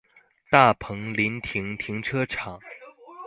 [0.49, 2.59] 大鵬臨停停車場